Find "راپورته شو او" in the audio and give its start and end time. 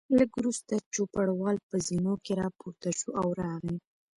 2.41-3.27